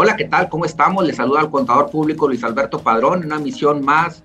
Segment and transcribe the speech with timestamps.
[0.00, 0.48] Hola, ¿qué tal?
[0.48, 1.04] ¿Cómo estamos?
[1.04, 4.22] Les saluda al contador público Luis Alberto Padrón una misión más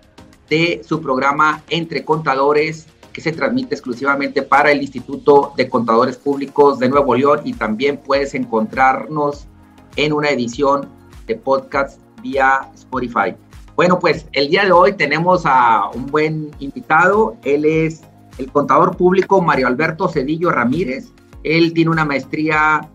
[0.48, 6.78] de su programa Entre Contadores que se transmite exclusivamente para el Instituto de Contadores Públicos
[6.78, 9.48] de Nuevo León y también puedes encontrarnos
[9.96, 10.90] en una edición
[11.26, 13.34] de podcast vía Spotify.
[13.76, 17.36] Bueno, pues el día de hoy tenemos a un buen invitado.
[17.44, 18.04] Él es
[18.38, 21.12] el contador público Mario Alberto Cedillo Ramírez.
[21.44, 22.92] Él tiene una maestría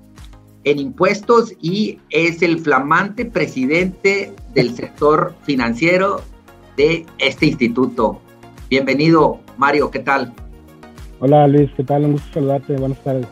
[0.71, 6.21] en impuestos y es el flamante presidente del sector financiero
[6.77, 8.21] de este instituto.
[8.69, 10.35] Bienvenido, Mario, ¿qué tal?
[11.21, 12.05] Hola Luis, ¿qué tal?
[12.05, 13.27] Un gusto saludarte, buenas tardes.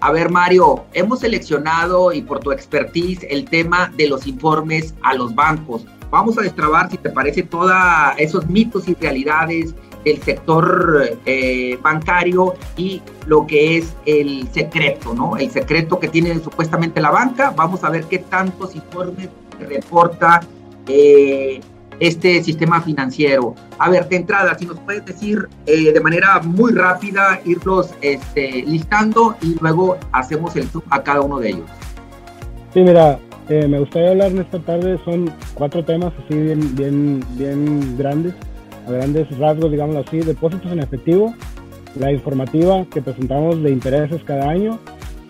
[0.00, 5.14] A ver, Mario, hemos seleccionado y por tu expertise el tema de los informes a
[5.14, 5.86] los bancos.
[6.10, 7.72] Vamos a destrabar, si te parece, todos
[8.18, 15.36] esos mitos y realidades del sector eh, bancario y lo que es el secreto, ¿no?
[15.36, 17.52] El secreto que tiene supuestamente la banca.
[17.56, 19.28] Vamos a ver qué tantos informes
[19.60, 20.40] reporta
[20.88, 21.60] eh,
[22.00, 23.54] este sistema financiero.
[23.78, 28.64] A ver, de entrada, si nos puedes decir eh, de manera muy rápida, irlos este,
[28.66, 31.70] listando y luego hacemos el zoom a cada uno de ellos.
[32.74, 37.98] Sí, mira, me gustaría hablar en esta tarde, son cuatro temas así bien, bien, bien
[37.98, 38.34] grandes
[38.86, 41.34] a grandes rasgos, digamos así, depósitos en efectivo,
[41.98, 44.78] la informativa que presentamos de intereses cada año,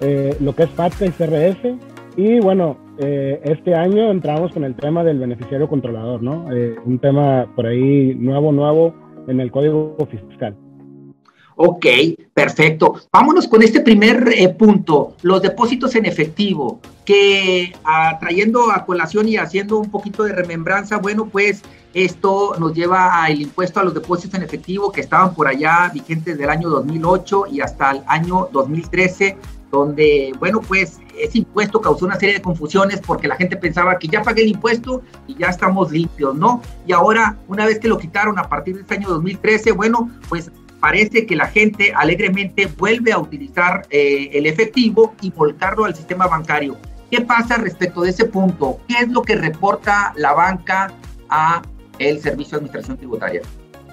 [0.01, 1.77] eh, lo que es FATCA y CRS,
[2.17, 6.53] y bueno, eh, este año entramos con el tema del beneficiario controlador, ¿no?
[6.53, 8.95] Eh, un tema por ahí nuevo, nuevo
[9.29, 10.57] en el código fiscal.
[11.57, 11.87] Ok,
[12.35, 12.95] perfecto.
[13.13, 14.25] Vámonos con este primer
[14.59, 20.33] punto, los depósitos en efectivo, que ah, trayendo a colación y haciendo un poquito de
[20.33, 21.63] remembranza, bueno, pues
[21.95, 26.39] esto nos lleva al impuesto a los depósitos en efectivo que estaban por allá vigentes
[26.39, 29.37] del año 2008 y hasta el año 2013,
[29.71, 34.09] donde, bueno, pues ese impuesto causó una serie de confusiones porque la gente pensaba que
[34.09, 36.63] ya pagué el impuesto y ya estamos limpios, ¿no?
[36.87, 40.51] Y ahora, una vez que lo quitaron a partir de este año 2013, bueno, pues
[40.81, 46.27] parece que la gente alegremente vuelve a utilizar eh, el efectivo y volcarlo al sistema
[46.27, 46.77] bancario.
[47.13, 48.81] ¿Qué pasa respecto de ese punto?
[48.89, 50.91] ¿Qué es lo que reporta la banca
[51.29, 51.63] a
[51.99, 53.43] el Servicio de Administración Tributaria.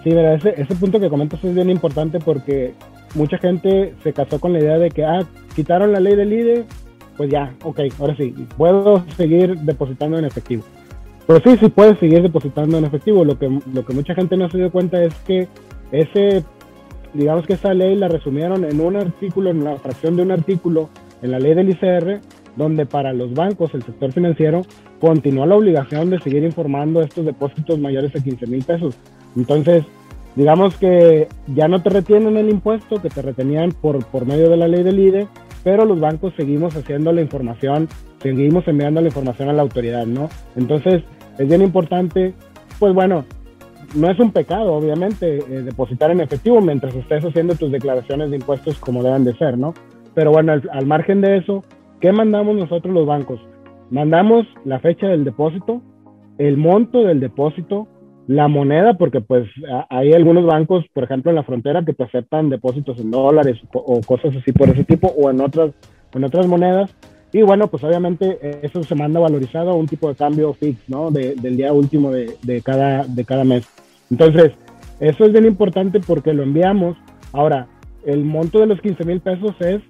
[0.03, 2.73] Sí, mira, ese, ese punto que comentas es bien importante porque
[3.15, 5.25] mucha gente se casó con la idea de que, ah,
[5.55, 6.65] quitaron la ley del IDE,
[7.17, 10.63] pues ya, ok, ahora sí, puedo seguir depositando en efectivo.
[11.27, 13.23] Pero sí, sí puedes seguir depositando en efectivo.
[13.23, 15.47] Lo que, lo que mucha gente no se dio cuenta es que
[15.91, 16.43] ese,
[17.13, 20.89] digamos que esa ley la resumieron en un artículo, en la fracción de un artículo
[21.21, 22.21] en la ley del ICR,
[22.55, 24.63] donde para los bancos, el sector financiero,
[24.99, 28.95] continúa la obligación de seguir informando estos depósitos mayores a 15 mil pesos.
[29.35, 29.85] Entonces,
[30.35, 34.57] digamos que ya no te retienen el impuesto que te retenían por, por medio de
[34.57, 35.27] la ley del IDE,
[35.63, 37.87] pero los bancos seguimos haciendo la información,
[38.21, 40.29] seguimos enviando la información a la autoridad, ¿no?
[40.55, 41.03] Entonces,
[41.37, 42.33] es bien importante,
[42.79, 43.25] pues bueno,
[43.95, 48.37] no es un pecado, obviamente, eh, depositar en efectivo mientras estés haciendo tus declaraciones de
[48.37, 49.73] impuestos como deben de ser, ¿no?
[50.13, 51.63] Pero bueno, al margen de eso,
[51.99, 53.39] ¿qué mandamos nosotros los bancos?
[53.89, 55.81] mandamos la fecha del depósito,
[56.37, 57.87] el monto del depósito,
[58.27, 59.49] la moneda, porque pues
[59.89, 64.01] hay algunos bancos, por ejemplo, en la frontera que te aceptan depósitos en dólares o
[64.01, 65.71] cosas así por ese tipo o en otras,
[66.13, 66.95] en otras monedas.
[67.31, 71.11] Y bueno, pues obviamente eso se manda valorizado a un tipo de cambio fix, ¿no?
[71.11, 73.67] del día último de, de, cada, de cada mes.
[74.11, 74.51] Entonces,
[74.99, 76.97] eso es bien importante porque lo enviamos.
[77.33, 77.67] Ahora,
[78.05, 79.81] el monto de los 15 mil pesos es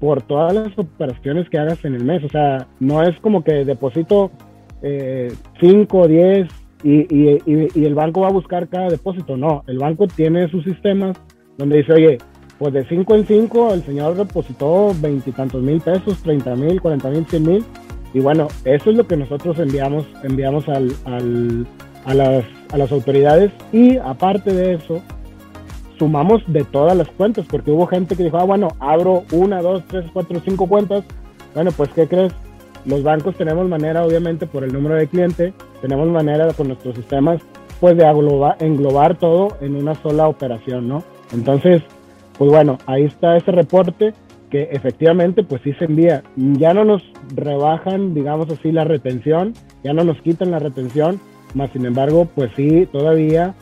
[0.00, 2.22] por todas las operaciones que hagas en el mes.
[2.24, 4.30] O sea, no es como que deposito
[4.80, 6.48] 5, eh, 10
[6.84, 9.36] y, el banco va a buscar cada depósito.
[9.36, 11.16] No, el banco tiene sus sistemas
[11.56, 12.18] donde dice, oye,
[12.58, 17.26] pues de 5 en 5 el señor depositó veintitantos mil pesos, 30 mil, 40 mil,
[17.26, 17.64] 100 mil.
[18.14, 23.52] Y bueno, eso es lo que nosotros enviamos, enviamos al, a, las, a las autoridades.
[23.72, 25.02] Y aparte de eso,
[25.98, 29.82] sumamos de todas las cuentas, porque hubo gente que dijo, ah, bueno, abro una, dos,
[29.88, 31.04] tres, cuatro, cinco cuentas.
[31.54, 32.32] Bueno, pues, ¿qué crees?
[32.84, 37.40] Los bancos tenemos manera, obviamente, por el número de cliente, tenemos manera con nuestros sistemas,
[37.80, 38.04] pues, de
[38.60, 41.02] englobar, todo en una sola operación, ¿no?
[41.32, 41.82] Entonces,
[42.38, 44.12] pues bueno, ahí está ese reporte
[44.50, 46.22] que efectivamente, pues sí se envía.
[46.36, 47.02] Ya no nos
[47.34, 51.20] rebajan, digamos así, la retención, ya no nos quitan la retención,
[51.54, 53.54] más sin embargo, pues sí, todavía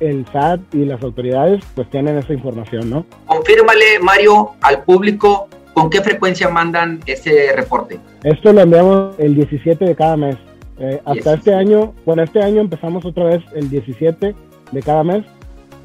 [0.00, 3.06] el SAT y las autoridades pues tienen esa información, ¿no?
[3.26, 5.48] Confírmale, Mario, al público
[5.78, 8.00] con qué frecuencia mandan ese reporte.
[8.24, 10.36] Esto lo enviamos el 17 de cada mes.
[10.80, 14.34] Eh, hasta este año, bueno, este año empezamos otra vez el 17
[14.72, 15.24] de cada mes.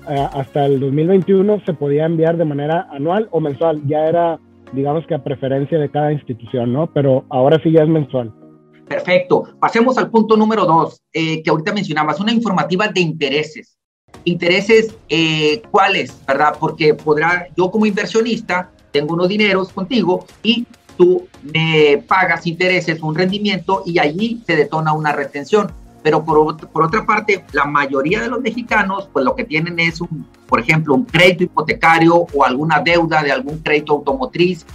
[0.09, 3.81] Eh, hasta el 2021 se podía enviar de manera anual o mensual.
[3.87, 4.39] Ya era,
[4.71, 6.87] digamos que a preferencia de cada institución, ¿no?
[6.87, 8.33] Pero ahora sí ya es mensual.
[8.87, 9.43] Perfecto.
[9.59, 13.77] Pasemos al punto número dos, eh, que ahorita mencionabas, una informativa de intereses.
[14.25, 16.13] Intereses, eh, ¿cuáles?
[16.27, 16.55] ¿Verdad?
[16.59, 20.65] Porque podrá, yo como inversionista, tengo unos dineros contigo y
[20.97, 25.71] tú me pagas intereses, un rendimiento y allí se detona una retención.
[26.03, 30.01] Pero por, por, otra parte, la mayoría de los mexicanos, pues lo que tienen es,
[30.01, 34.65] un, por ejemplo, un crédito hipotecario o alguna deuda de algún crédito automotriz.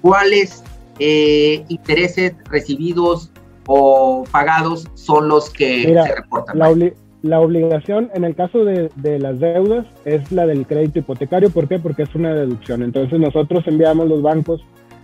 [0.00, 0.64] ¿Cuáles
[0.98, 3.30] eh, intereses recibidos
[3.66, 6.58] o pagados son los que se reportan?
[6.58, 6.74] La,
[7.22, 11.50] la, obligación en el caso de, de, las deudas es la del crédito hipotecario.
[11.50, 11.78] ¿Por qué?
[11.78, 12.82] Porque es una deducción.
[12.82, 14.62] Entonces nosotros enviamos los bancos,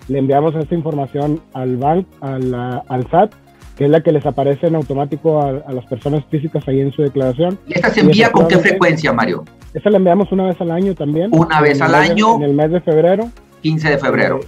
[0.09, 3.33] le enviamos esta información al banco, al SAT
[3.77, 7.03] que es la que les aparece en automático a, las personas físicas ahí en su
[7.03, 7.59] declaración.
[7.67, 9.45] ¿Y esta se envía con qué frecuencia, Mario?
[9.75, 11.29] Esta la enviamos una vez al año también.
[11.33, 12.37] Una vez al año.
[12.37, 13.31] en el mes de febrero.
[13.61, 14.41] 15 de febrero.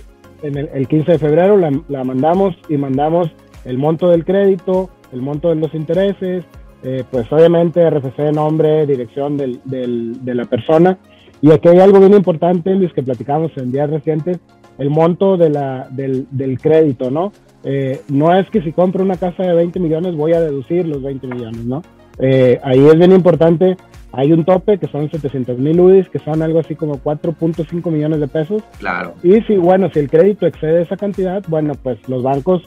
[0.42, 3.30] En el, el 15 de febrero la, la, mandamos y mandamos
[3.66, 6.44] el monto del crédito, el monto de los intereses,
[6.82, 10.98] eh, pues obviamente RFC, nombre, dirección del, del, de la persona.
[11.40, 14.38] Y aquí hay algo bien importante, Luis, que platicamos en días recientes,
[14.78, 17.32] el monto de la, del, del crédito, ¿no?
[17.64, 21.02] Eh, no es que si compro una casa de 20 millones voy a deducir los
[21.02, 21.82] 20 millones, ¿no?
[22.20, 23.76] Eh, ahí es bien importante,
[24.12, 28.20] hay un tope que son 700 mil UDIs, que son algo así como 4.5 millones
[28.20, 28.62] de pesos.
[28.78, 29.14] Claro.
[29.22, 32.62] Y si, bueno, si el crédito excede esa cantidad, bueno, pues los bancos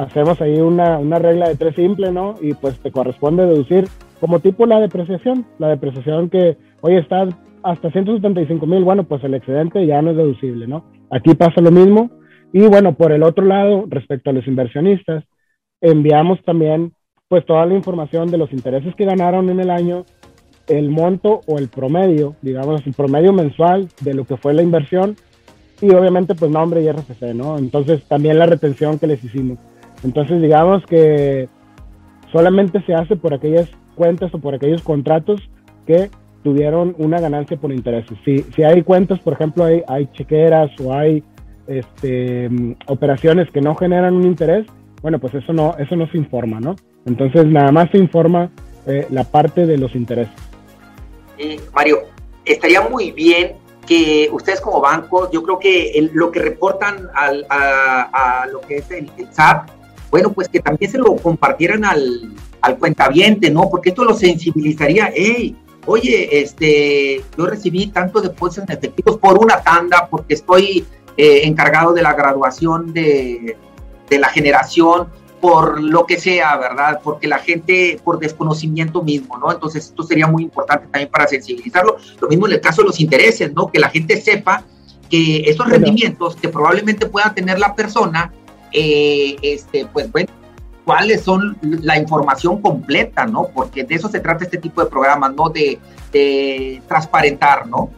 [0.00, 2.34] hacemos ahí una, una regla de tres simple, ¿no?
[2.40, 3.86] Y pues te corresponde deducir
[4.18, 7.28] como tipo la depreciación, la depreciación que, hoy está
[7.62, 10.84] hasta 175 mil, bueno, pues el excedente ya no es deducible, ¿no?
[11.10, 12.10] Aquí pasa lo mismo,
[12.52, 15.24] y bueno, por el otro lado, respecto a los inversionistas,
[15.80, 16.92] enviamos también
[17.28, 20.04] pues toda la información de los intereses que ganaron en el año,
[20.66, 25.16] el monto o el promedio, digamos, el promedio mensual de lo que fue la inversión
[25.80, 27.56] y obviamente pues nombre y RFC, ¿no?
[27.56, 29.58] Entonces también la retención que les hicimos.
[30.04, 31.48] Entonces digamos que
[32.32, 35.40] solamente se hace por aquellas cuentas o por aquellos contratos
[35.86, 36.10] que
[36.42, 38.18] tuvieron una ganancia por intereses.
[38.24, 41.22] Si, si hay cuentas, por ejemplo, hay, hay chequeras o hay
[41.66, 42.48] este,
[42.86, 44.66] operaciones que no generan un interés,
[45.02, 46.76] bueno, pues eso no, eso no se informa, ¿no?
[47.06, 48.50] Entonces nada más se informa
[48.86, 50.32] eh, la parte de los intereses.
[51.74, 52.00] Mario,
[52.44, 53.52] estaría muy bien
[53.86, 58.90] que ustedes como banco, yo creo que lo que reportan al, a, lo que es
[58.90, 59.70] el, SAT,
[60.10, 63.68] bueno, pues que también se lo compartieran al, al cuentaviente, ¿no?
[63.70, 69.62] Porque esto lo sensibilizaría, hey, oye, este, yo recibí tanto depósitos en efectivos por una
[69.62, 70.84] tanda porque estoy
[71.16, 73.56] eh, encargado de la graduación de,
[74.08, 75.08] de, la generación,
[75.40, 77.00] por lo que sea, ¿verdad?
[77.02, 79.50] Porque la gente, por desconocimiento mismo, ¿no?
[79.50, 81.96] Entonces, esto sería muy importante también para sensibilizarlo.
[82.20, 83.68] Lo mismo en el caso de los intereses, ¿no?
[83.68, 84.64] Que la gente sepa
[85.10, 88.32] que estos rendimientos que probablemente pueda tener la persona,
[88.72, 90.28] eh, este, pues bueno,
[90.84, 93.48] cuáles son la información completa, ¿no?
[93.54, 95.48] Porque de eso se trata este tipo de programas, ¿no?
[95.48, 95.78] De,
[96.12, 97.90] de transparentar, ¿no?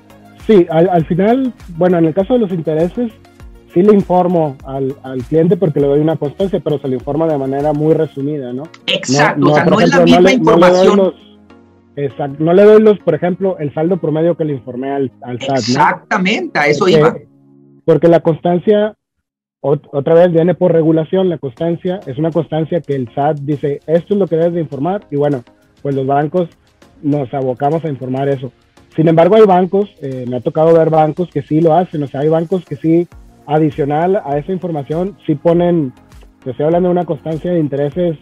[0.47, 3.13] Sí, al, al, final, bueno, en el caso de los intereses,
[3.73, 7.27] sí le informo al, al, cliente porque le doy una constancia, pero se le informa
[7.27, 8.65] de manera muy resumida, ¿no?
[8.87, 10.97] Exacto, no, no, o sea, no es la misma no le, información.
[10.97, 11.39] No le, los,
[11.97, 15.41] exacto, no le doy los, por ejemplo, el saldo promedio que le informé al, al
[15.41, 17.17] SAT, Exactamente, a eso porque, iba.
[17.85, 18.97] Porque la constancia,
[19.63, 24.15] otra vez viene por regulación, la constancia es una constancia que el SAT dice, esto
[24.15, 25.45] es lo que debes de informar, y bueno,
[25.81, 26.49] pues los bancos
[27.03, 28.53] nos abocamos a informar eso
[28.95, 32.07] sin embargo, hay bancos, eh, me ha tocado ver bancos que sí lo hacen, o
[32.07, 33.09] sea, hay bancos que sí,
[33.47, 35.95] adicional a esa información, sí ponen,
[36.45, 38.19] te estoy hablando de una constancia de intereses,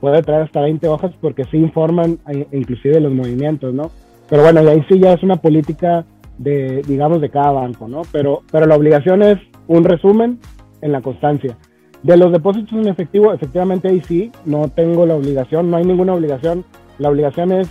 [0.00, 3.90] puede traer hasta 20 hojas porque sí informan eh, inclusive los movimientos, ¿no?
[4.28, 6.04] Pero bueno, y ahí sí ya es una política
[6.36, 8.02] de, digamos, de cada banco, ¿no?
[8.12, 9.38] Pero, pero la obligación es
[9.68, 10.38] un resumen
[10.84, 11.56] en la constancia.
[12.02, 16.12] De los depósitos en efectivo, efectivamente ahí sí, no tengo la obligación, no hay ninguna
[16.12, 16.64] obligación.
[16.98, 17.68] La obligación es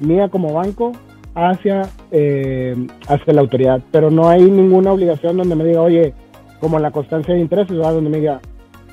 [0.00, 0.92] mía como banco
[1.34, 2.74] hacia, eh,
[3.06, 6.14] hacia la autoridad, pero no hay ninguna obligación donde me diga, oye,
[6.60, 7.94] como la constancia de intereses, ¿verdad?
[7.94, 8.40] donde me diga,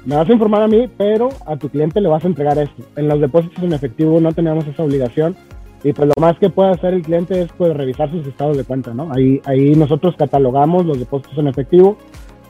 [0.05, 2.83] me vas a informar a mí, pero a tu cliente le vas a entregar esto.
[2.97, 5.37] En los depósitos en efectivo no tenemos esa obligación
[5.83, 8.63] y pues lo más que puede hacer el cliente es pues revisar sus estados de
[8.63, 9.11] cuenta, ¿no?
[9.13, 11.97] Ahí, ahí nosotros catalogamos los depósitos en efectivo,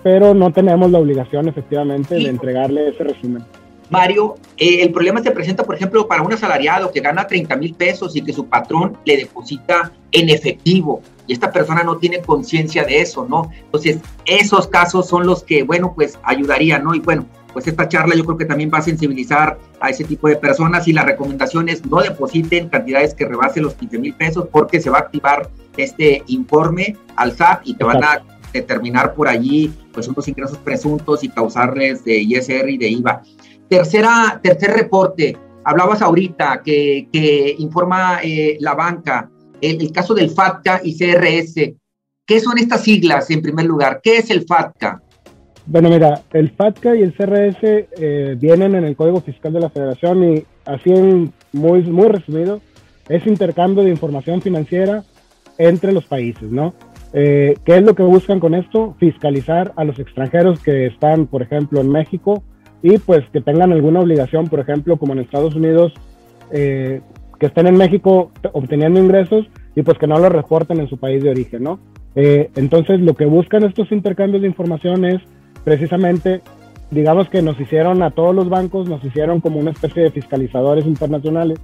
[0.03, 3.43] pero no tenemos la obligación efectivamente de entregarle ese resumen.
[3.89, 7.73] Mario, eh, el problema se presenta, por ejemplo, para un asalariado que gana 30 mil
[7.73, 12.85] pesos y que su patrón le deposita en efectivo y esta persona no tiene conciencia
[12.85, 13.51] de eso, ¿no?
[13.65, 16.95] Entonces, esos casos son los que, bueno, pues ayudarían, ¿no?
[16.95, 20.27] Y bueno, pues esta charla yo creo que también va a sensibilizar a ese tipo
[20.29, 24.47] de personas y la recomendación es no depositen cantidades que rebasen los 15 mil pesos
[24.51, 29.27] porque se va a activar este informe al SAT y te van a determinar por
[29.27, 33.21] allí pues unos ingresos presuntos y causarles de ISR y de IVA.
[33.69, 39.29] tercera, tercer reporte, hablabas ahorita que, que informa eh, la banca,
[39.61, 41.73] el, caso del FATCA y CRS.
[42.25, 43.99] ¿Qué son estas siglas en primer lugar?
[44.03, 45.01] ¿Qué es el FATCA?
[45.65, 49.69] Bueno, mira, el FATCA y el CRS eh, vienen en el Código Fiscal de la
[49.69, 52.61] Federación y así en muy, muy resumido,
[53.07, 55.03] es intercambio de información financiera
[55.57, 56.73] entre los países, ¿no?
[57.13, 58.95] Eh, ¿Qué es lo que buscan con esto?
[58.99, 62.43] Fiscalizar a los extranjeros que están, por ejemplo, en México
[62.81, 65.93] y pues que tengan alguna obligación, por ejemplo, como en Estados Unidos,
[66.51, 67.01] eh,
[67.39, 71.23] que estén en México obteniendo ingresos y pues que no lo reporten en su país
[71.23, 71.79] de origen, ¿no?
[72.15, 75.21] Eh, entonces lo que buscan estos intercambios de información es
[75.63, 76.41] precisamente,
[76.91, 80.85] digamos que nos hicieron a todos los bancos, nos hicieron como una especie de fiscalizadores
[80.85, 81.59] internacionales.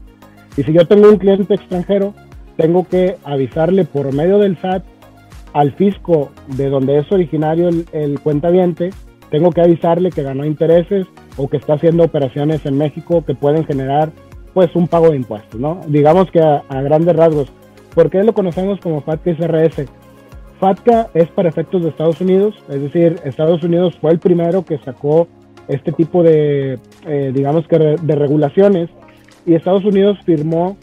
[0.56, 2.13] Y si yo tengo un cliente extranjero,
[2.56, 4.84] tengo que avisarle por medio del SAT
[5.54, 8.92] al fisco de donde es originario el, el cuentaviente,
[9.30, 13.66] tengo que avisarle que ganó intereses o que está haciendo operaciones en México que pueden
[13.66, 14.12] generar
[14.54, 15.82] pues un pago de impuestos, ¿no?
[15.88, 17.51] Digamos que a, grandes rasgos.
[17.94, 19.38] ¿Por qué lo conocemos como FATCA y?
[20.60, 24.80] FATCA es para efectos de Estados Unidos, es decir, Estados Unidos fue el primero que
[24.80, 25.27] sacó
[25.68, 28.89] este tipo de, eh, digamos que de regulaciones
[29.46, 30.77] y Estados Unidos firmó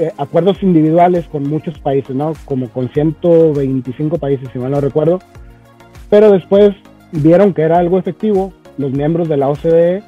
[0.00, 2.32] eh, acuerdos individuales con muchos países, ¿no?
[2.46, 5.18] Como con 125 países, si mal no recuerdo.
[6.08, 6.70] Pero después
[7.12, 10.02] vieron que era algo efectivo los miembros de la OCDE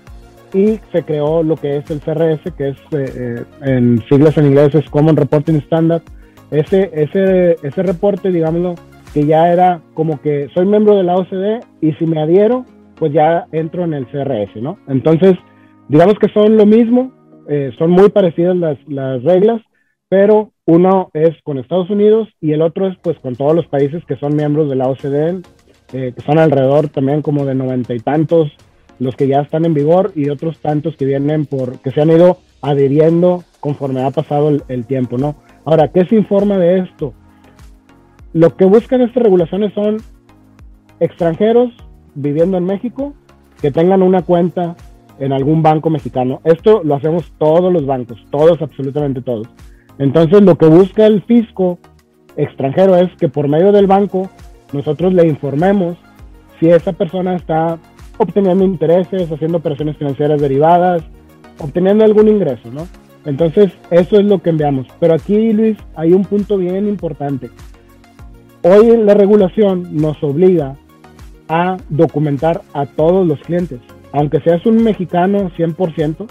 [0.55, 4.47] y se creó lo que es el CRS, que es eh, eh, en siglas en
[4.47, 6.01] inglés es Common Reporting Standard.
[6.51, 8.77] Ese, ese, ese reporte, digámoslo,
[9.13, 13.13] que ya era como que soy miembro de la OCDE y si me adhiero, pues
[13.13, 14.79] ya entro en el CRS, ¿no?
[14.89, 15.35] Entonces,
[15.89, 17.13] digamos que son lo mismo,
[17.77, 19.61] son muy parecidas las, las reglas,
[20.13, 24.05] pero uno es con Estados Unidos y el otro es pues con todos los países
[24.05, 25.41] que son miembros de la OCDE,
[25.95, 28.53] eh, que son alrededor también como de noventa y tantos
[28.99, 32.11] los que ya están en vigor y otros tantos que vienen por, que se han
[32.11, 35.35] ido adhiriendo conforme ha pasado el, tiempo, ¿no?
[35.65, 37.15] Ahora, ¿qué se informa de esto?
[38.35, 39.97] Lo que buscan estas regulaciones son
[41.01, 41.73] extranjeros
[42.15, 43.15] viviendo en México
[43.63, 44.77] que tengan una cuenta
[45.19, 46.43] en algún banco mexicano.
[46.45, 49.49] Esto lo hacemos todos los bancos, todos, absolutamente todos.
[50.03, 51.79] Entonces lo que busca el fisco
[52.37, 54.29] extranjero es que por medio del banco
[54.73, 55.97] nosotros le informemos
[56.59, 57.79] si esa persona está
[58.19, 61.05] obteniendo intereses, haciendo operaciones financieras derivadas,
[61.61, 62.89] obteniendo algún ingreso, ¿no?
[63.27, 64.89] Entonces, eso es lo que enviamos.
[64.99, 67.51] Pero aquí, Luis, hay un punto bien importante.
[68.63, 70.75] Hoy la regulación nos obliga
[71.49, 73.79] a documentar a todos los clientes.
[74.11, 76.27] Aunque seas un mexicano 100%,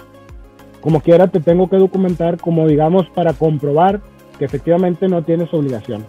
[0.82, 4.00] como quiera te tengo que documentar como digamos para comprobar
[4.38, 6.04] que efectivamente no tienes obligación.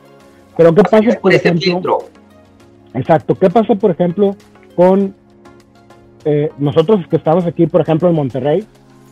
[0.57, 1.99] Pero ¿qué pasa por ejemplo?
[2.93, 4.35] Exacto, ¿qué pasa por ejemplo
[4.75, 5.15] con
[6.25, 8.65] eh, nosotros que estamos aquí, por ejemplo, en Monterrey?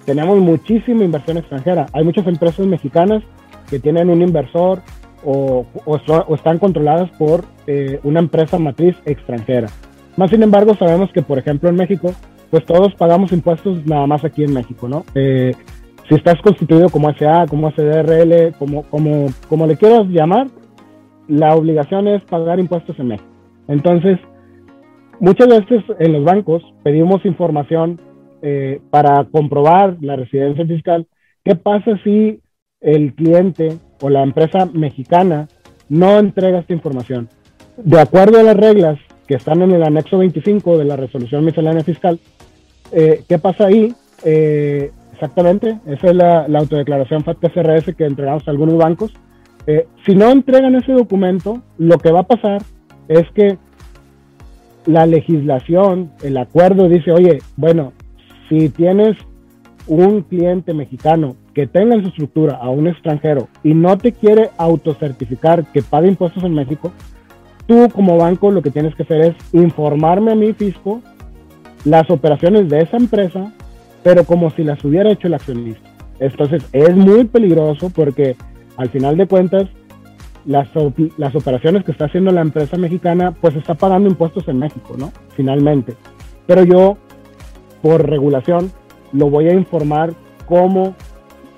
[0.05, 1.85] Tenemos muchísima inversión extranjera.
[1.93, 3.23] Hay muchas empresas mexicanas
[3.69, 4.81] que tienen un inversor
[5.23, 9.67] o, o, están controladas por eh, una empresa matriz extranjera.
[10.17, 12.13] Más sin embargo, sabemos que, por ejemplo, en México
[12.51, 15.05] pues todos pagamos impuestos nada más aquí en México, ¿no?
[15.15, 15.53] Eh,
[16.07, 20.47] si estás constituido como SA, como SDRL, como, como, como le quieras llamar,
[21.29, 23.29] la obligación es pagar impuestos en México.
[23.69, 24.19] Entonces,
[25.21, 27.99] muchas veces en los bancos pedimos información
[28.41, 31.07] eh, para comprobar la residencia fiscal.
[31.45, 32.41] ¿Qué pasa si
[32.81, 35.47] el cliente o la empresa mexicana
[35.87, 37.29] no entrega esta información?
[37.77, 41.83] De acuerdo a las reglas que están en el anexo 25 de la resolución miscelánea
[41.83, 42.19] fiscal,
[42.91, 43.93] eh, ¿Qué pasa ahí?
[44.23, 49.13] Eh, exactamente, esa es la, autodeclaración FATCA-CRS que entregamos a algunos bancos.
[49.67, 52.63] Eh, si no entregan ese documento, lo que va a pasar
[53.07, 53.57] es que
[54.85, 57.93] la legislación, el acuerdo dice, oye, bueno,
[58.49, 59.15] si tienes
[59.87, 64.49] un cliente mexicano que tenga en su estructura a un extranjero y no te quiere
[64.57, 66.91] autocertificar que pague impuestos en México,
[67.67, 71.01] tú como banco lo que tienes que hacer es informarme a mi fisco
[71.85, 73.51] las operaciones de esa empresa,
[74.03, 75.89] pero como si las hubiera hecho el accionista.
[76.19, 78.35] Entonces es muy peligroso porque
[78.77, 79.67] al final de cuentas
[80.45, 80.69] las,
[81.17, 85.11] las operaciones que está haciendo la empresa mexicana pues está pagando impuestos en México, ¿no?
[85.35, 85.95] Finalmente.
[86.47, 86.97] Pero yo,
[87.81, 88.71] por regulación,
[89.13, 90.13] lo voy a informar
[90.45, 90.95] como,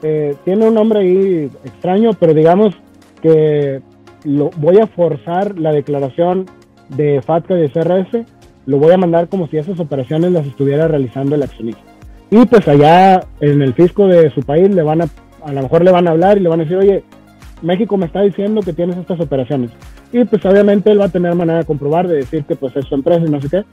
[0.02, 2.76] eh, tiene un nombre ahí extraño, pero digamos
[3.22, 3.82] que
[4.24, 6.46] lo, voy a forzar la declaración
[6.90, 8.26] de FATCA y de CRS
[8.66, 11.82] lo voy a mandar como si esas operaciones las estuviera realizando el accionista.
[12.32, 15.08] Y pues allá en el fisco de su país le van a,
[15.44, 17.04] a lo mejor le van a hablar y le van a decir, oye,
[17.62, 19.72] México me está diciendo que tienes estas operaciones.
[20.12, 22.86] Y pues obviamente él va a tener manera de comprobar, de decir que pues es
[22.86, 23.64] su empresa y no sé qué.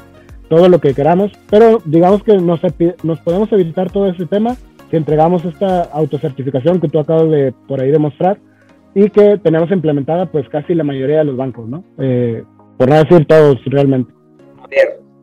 [0.48, 2.60] todo lo que queramos, pero digamos que nos,
[3.02, 4.56] nos podemos evitar todo ese tema
[4.90, 8.38] si entregamos esta autocertificación que tú acabas de por ahí demostrar
[8.94, 11.84] y que tenemos implementada pues casi la mayoría de los bancos, ¿no?
[11.98, 12.42] Eh,
[12.76, 14.12] por no decir todos realmente.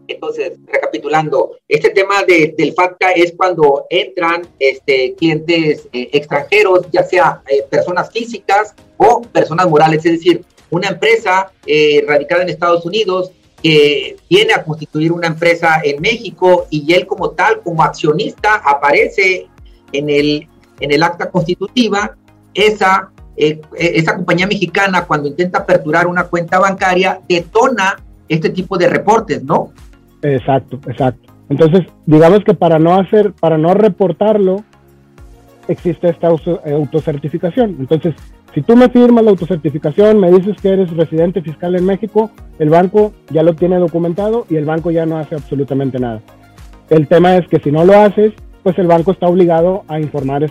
[0.07, 7.03] Entonces, recapitulando, este tema de, del FATCA es cuando entran este, clientes eh, extranjeros, ya
[7.03, 11.51] sea eh, personas físicas o personas morales, es decir, una empresa
[12.07, 13.31] radicada en Estados Unidos
[13.63, 19.47] que viene a constituir una empresa en México y él como tal, como accionista, aparece
[19.93, 20.47] en el,
[20.81, 22.17] en el acta constitutiva,
[22.53, 28.89] esa eh, esa compañía mexicana cuando intenta aperturar una cuenta bancaria detona este tipo de
[28.89, 29.71] reportes, ¿no?
[30.21, 31.33] Exacto, exacto.
[31.49, 34.63] Entonces, digamos que para no hacer, para no reportarlo,
[35.67, 37.77] existe esta autocertificación.
[37.79, 38.15] Entonces,
[38.53, 42.69] si tú me firmas la autocertificación, me dices que eres residente fiscal en México, el
[42.69, 46.21] banco ya lo tiene documentado y el banco ya no hace absolutamente nada.
[46.89, 50.45] El tema es que si no lo haces, pues el banco está obligado a informar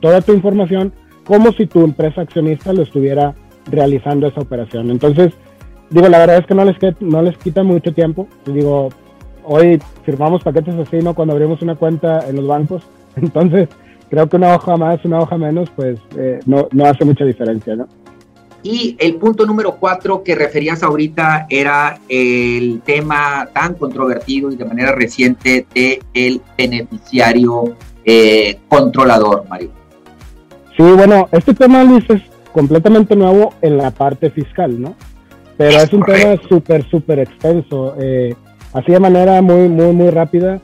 [0.00, 0.92] toda tu información
[1.24, 3.34] como si tu empresa accionista lo estuviera
[3.70, 4.90] realizando esa operación.
[4.90, 5.32] Entonces,
[5.90, 8.28] digo, la verdad es que no les, no les quita mucho tiempo.
[8.46, 8.88] Digo,
[9.44, 11.14] hoy firmamos paquetes así, ¿no?
[11.14, 12.82] Cuando abrimos una cuenta en los bancos.
[13.16, 13.68] Entonces,
[14.08, 17.76] creo que una hoja más, una hoja menos, pues eh, no, no hace mucha diferencia,
[17.76, 17.88] ¿no?
[18.62, 24.66] Y el punto número cuatro que referías ahorita era el tema tan controvertido y de
[24.66, 29.70] manera reciente de el beneficiario eh, controlador, Mario.
[30.76, 32.20] Sí, bueno, este tema, Luis, es
[32.52, 34.94] completamente nuevo en la parte fiscal, ¿no?
[35.60, 37.94] Pero es, un tema súper, súper extenso.
[38.00, 38.34] Eh,
[38.72, 40.58] así de manera muy, muy, muy rápida,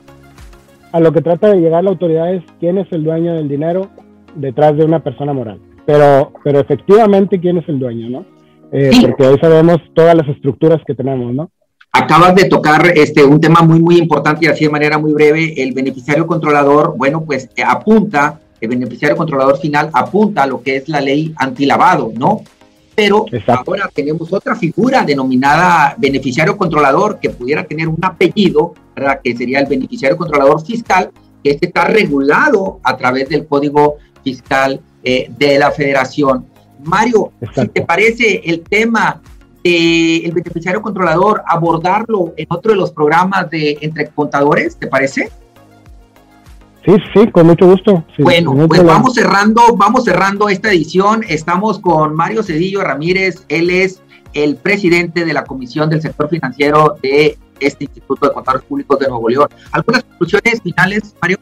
[0.91, 3.91] a lo que trata de llegar la autoridad es quién es el dueño del dinero
[4.33, 5.59] detrás de una persona moral.
[5.85, 8.25] Pero, pero efectivamente, quién es el dueño, ¿no?
[8.71, 11.51] Eh, porque hoy sabemos todas las estructuras que tenemos, ¿no?
[11.91, 15.61] Acabas de tocar este, un tema muy, muy importante y así de manera muy breve.
[15.61, 20.89] El beneficiario controlador, bueno, pues apunta el beneficiario controlador final apunta a lo que es
[20.89, 22.41] la ley antilavado, ¿no?
[22.97, 29.21] Pero ahora tenemos otra figura denominada beneficiario controlador que pudiera tener un apellido, ¿verdad?
[29.23, 31.11] Que sería el beneficiario controlador fiscal,
[31.43, 36.47] que este está regulado a través del Código Fiscal eh, de la Federación.
[36.83, 39.21] Mario, si te parece el tema
[39.63, 45.29] del beneficiario controlador, abordarlo en otro de los programas de entre contadores, ¿te parece?
[46.87, 48.05] Sí, sí, con mucho gusto.
[48.19, 51.21] bueno, pues vamos cerrando, vamos cerrando esta edición.
[51.27, 54.01] Estamos con Mario Cedillo Ramírez, él es
[54.33, 59.09] el presidente de la Comisión del Sector Financiero de este Instituto de Contadores Públicos de
[59.09, 59.49] Nuevo León.
[59.73, 61.39] ¿Algunas conclusiones finales, Mario?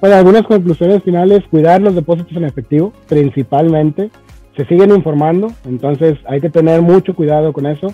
[0.00, 4.12] Bueno, algunas conclusiones finales, cuidar los depósitos en efectivo, principalmente.
[4.56, 7.92] Se siguen informando, entonces hay que tener mucho cuidado con eso.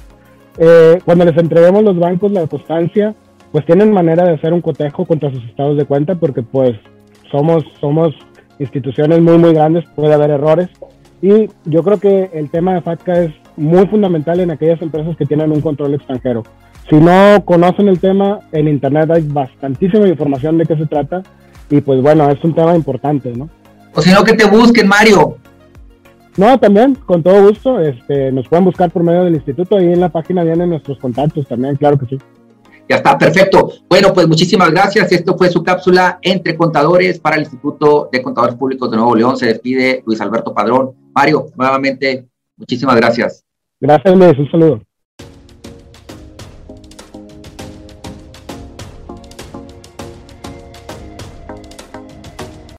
[0.59, 3.14] Eh, cuando les entreguemos los bancos la constancia,
[3.57, 6.73] pues tienen manera de hacer un cotejo contra sus estados de cuenta porque pues
[7.31, 8.14] somos, somos
[8.59, 10.69] instituciones muy, muy grandes, puede haber errores.
[11.23, 15.25] Y yo creo que el tema de FATCA es muy fundamental en aquellas empresas que
[15.25, 16.42] tienen un control extranjero.
[16.90, 21.23] Si no conocen el tema, en Internet hay bastantísima información de qué se trata
[21.71, 23.49] y pues bueno, es un tema importante, ¿no?
[23.95, 25.38] O si no, que te busquen, Mario.
[26.37, 30.01] No, también, con todo gusto, este, nos pueden buscar por medio del instituto, ahí en
[30.01, 32.19] la página vienen nuestros contactos también, claro que sí.
[32.88, 33.70] Ya está, perfecto.
[33.88, 35.11] Bueno, pues muchísimas gracias.
[35.11, 39.37] Esto fue su cápsula entre contadores para el Instituto de Contadores Públicos de Nuevo León.
[39.37, 40.92] Se despide Luis Alberto Padrón.
[41.14, 43.44] Mario, nuevamente, muchísimas gracias.
[43.81, 44.38] Gracias, Luis.
[44.38, 44.86] Un saludo.